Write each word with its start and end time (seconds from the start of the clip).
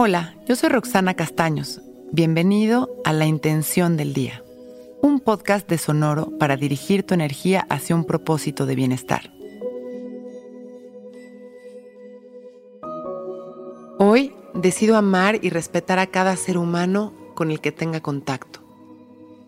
Hola, 0.00 0.36
yo 0.46 0.54
soy 0.54 0.68
Roxana 0.68 1.14
Castaños. 1.14 1.80
Bienvenido 2.12 2.88
a 3.04 3.12
La 3.12 3.26
Intención 3.26 3.96
del 3.96 4.14
Día, 4.14 4.44
un 5.02 5.18
podcast 5.18 5.68
de 5.68 5.76
Sonoro 5.76 6.38
para 6.38 6.56
dirigir 6.56 7.02
tu 7.02 7.14
energía 7.14 7.66
hacia 7.68 7.96
un 7.96 8.04
propósito 8.04 8.64
de 8.64 8.76
bienestar. 8.76 9.32
Hoy 13.98 14.32
decido 14.54 14.96
amar 14.96 15.40
y 15.42 15.50
respetar 15.50 15.98
a 15.98 16.06
cada 16.06 16.36
ser 16.36 16.58
humano 16.58 17.12
con 17.34 17.50
el 17.50 17.60
que 17.60 17.72
tenga 17.72 18.00
contacto. 18.00 18.60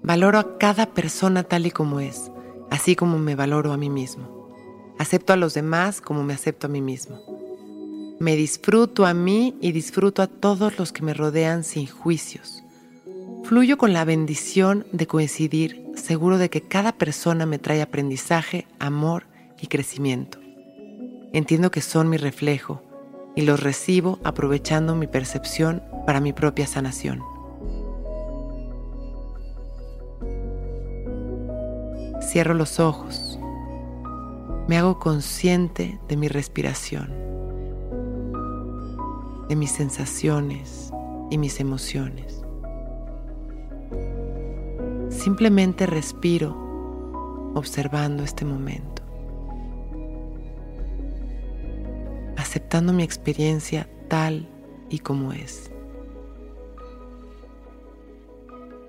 Valoro 0.03 0.41
a 0.41 0.59
cada 0.59 0.87
persona 0.87 1.45
tal 1.45 1.67
y 1.67 1.71
como 1.71 2.01
es, 2.01 2.33
así 2.71 2.97
como 2.97 3.21
me 3.21 3.37
valoro 3.37 3.73
a 3.73 3.77
mí 3.77 3.89
mismo. 3.89 4.51
Acepto 4.99 5.33
a 5.33 5.37
los 5.37 5.55
demás 5.55 6.01
como 6.01 6.25
me 6.25 6.35
acepto 6.35 6.67
a 6.67 6.71
mí 6.71 6.81
mismo. 6.81 7.40
Me 8.21 8.37
disfruto 8.37 9.07
a 9.07 9.15
mí 9.15 9.57
y 9.63 9.73
disfruto 9.73 10.21
a 10.21 10.27
todos 10.27 10.79
los 10.79 10.93
que 10.93 11.01
me 11.01 11.15
rodean 11.15 11.65
sin 11.65 11.87
juicios. 11.87 12.63
Fluyo 13.45 13.79
con 13.79 13.95
la 13.95 14.05
bendición 14.05 14.85
de 14.93 15.07
coincidir, 15.07 15.87
seguro 15.95 16.37
de 16.37 16.51
que 16.51 16.61
cada 16.61 16.93
persona 16.93 17.47
me 17.47 17.59
trae 17.59 17.81
aprendizaje, 17.81 18.67
amor 18.79 19.25
y 19.59 19.69
crecimiento. 19.69 20.39
Entiendo 21.33 21.71
que 21.71 21.81
son 21.81 22.11
mi 22.11 22.19
reflejo 22.19 22.83
y 23.35 23.41
los 23.41 23.59
recibo 23.59 24.19
aprovechando 24.23 24.95
mi 24.95 25.07
percepción 25.07 25.83
para 26.05 26.21
mi 26.21 26.35
propia 26.35 26.67
sanación. 26.67 27.23
Cierro 32.21 32.53
los 32.53 32.81
ojos. 32.81 33.39
Me 34.69 34.77
hago 34.77 34.99
consciente 34.99 35.99
de 36.07 36.19
mi 36.19 36.29
respiración 36.29 37.31
de 39.51 39.57
mis 39.57 39.73
sensaciones 39.73 40.93
y 41.29 41.37
mis 41.37 41.59
emociones. 41.59 42.45
Simplemente 45.09 45.87
respiro 45.87 46.57
observando 47.57 48.23
este 48.23 48.45
momento, 48.45 49.03
aceptando 52.37 52.93
mi 52.93 53.03
experiencia 53.03 53.91
tal 54.07 54.49
y 54.89 55.01
como 55.01 55.33
es. 55.33 55.73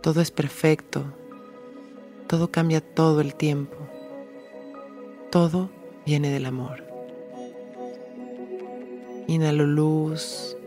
Todo 0.04 0.22
es 0.22 0.30
perfecto, 0.30 1.06
todo 2.28 2.52
cambia 2.52 2.82
todo 2.82 3.20
el 3.22 3.34
tiempo, 3.34 3.78
todo 5.32 5.72
viene 6.06 6.30
del 6.30 6.46
amor. 6.46 6.91
Inhalo 9.32 9.66
luz, 9.66 10.58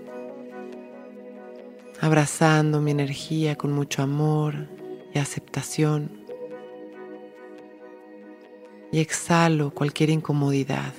abrazando 2.01 2.81
mi 2.81 2.93
energía 2.93 3.57
con 3.57 3.73
mucho 3.73 4.01
amor 4.01 4.55
y 5.13 5.19
aceptación. 5.19 6.25
Y 8.91 9.01
exhalo 9.01 9.75
cualquier 9.75 10.09
incomodidad. 10.09 10.95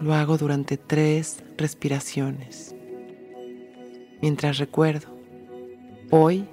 Lo 0.00 0.12
hago 0.12 0.38
durante 0.38 0.76
tres 0.76 1.44
respiraciones. 1.56 2.74
Mientras 4.20 4.58
recuerdo, 4.58 5.06
hoy 6.10 6.48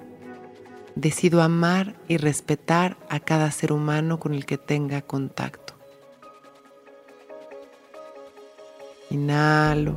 decido 0.94 1.42
amar 1.42 1.96
y 2.06 2.18
respetar 2.18 2.96
a 3.08 3.18
cada 3.18 3.50
ser 3.50 3.72
humano 3.72 4.20
con 4.20 4.32
el 4.32 4.46
que 4.46 4.58
tenga 4.58 5.02
contacto. 5.02 5.61
Inhalo. 9.12 9.94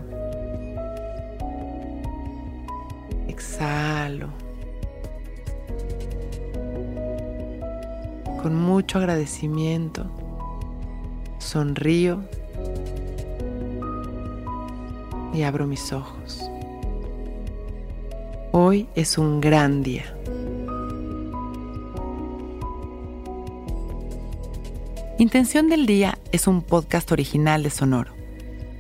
Exhalo. 3.30 4.28
Con 8.42 8.56
mucho 8.56 8.98
agradecimiento, 8.98 10.06
sonrío 11.38 12.26
y 15.34 15.44
abro 15.44 15.66
mis 15.66 15.94
ojos. 15.94 16.42
Hoy 18.52 18.90
es 18.96 19.18
un 19.18 19.40
gran 19.40 19.82
día. 19.82 20.14
Intención 25.18 25.70
del 25.70 25.86
Día 25.86 26.18
es 26.34 26.48
un 26.48 26.62
podcast 26.62 27.14
original 27.14 27.64
de 27.64 27.70
Sonoro. 27.70 28.15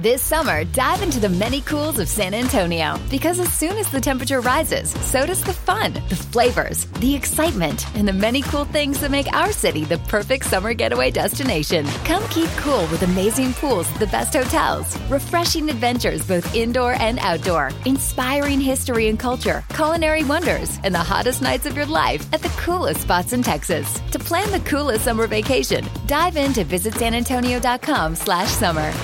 This 0.00 0.22
summer, 0.22 0.64
dive 0.64 1.02
into 1.02 1.20
the 1.20 1.28
many 1.28 1.60
cools 1.60 1.98
of 1.98 2.08
San 2.08 2.32
Antonio 2.32 2.98
because 3.10 3.38
as 3.38 3.52
soon 3.52 3.76
as 3.76 3.90
the 3.90 4.00
temperature 4.00 4.40
rises, 4.40 4.92
so 5.04 5.26
does 5.26 5.44
the 5.44 5.52
fun, 5.52 5.92
the 6.08 6.16
flavors, 6.16 6.86
the 7.00 7.14
excitement, 7.14 7.84
and 7.94 8.08
the 8.08 8.12
many 8.14 8.40
cool 8.40 8.64
things 8.64 8.98
that 9.00 9.10
make 9.10 9.30
our 9.34 9.52
city 9.52 9.84
the 9.84 9.98
perfect 10.08 10.46
summer 10.46 10.72
getaway 10.72 11.10
destination. 11.10 11.84
Come 12.06 12.26
keep 12.30 12.48
cool 12.56 12.80
with 12.86 13.02
amazing 13.02 13.52
pools 13.52 13.92
at 13.92 14.00
the 14.00 14.06
best 14.06 14.32
hotels, 14.32 14.98
refreshing 15.10 15.68
adventures 15.68 16.26
both 16.26 16.54
indoor 16.54 16.94
and 16.94 17.18
outdoor, 17.18 17.70
inspiring 17.84 18.58
history 18.58 19.08
and 19.08 19.18
culture, 19.18 19.62
culinary 19.68 20.24
wonders, 20.24 20.78
and 20.82 20.94
the 20.94 20.98
hottest 20.98 21.42
nights 21.42 21.66
of 21.66 21.76
your 21.76 21.84
life 21.84 22.26
at 22.32 22.40
the 22.40 22.56
coolest 22.56 23.02
spots 23.02 23.34
in 23.34 23.42
Texas. 23.42 24.00
To 24.12 24.18
plan 24.18 24.50
the 24.50 24.60
coolest 24.60 25.04
summer 25.04 25.26
vacation, 25.26 25.84
dive 26.06 26.38
into 26.38 26.64
visitsanantonio.com 26.64 28.14
slash 28.14 28.48
summer. 28.48 28.94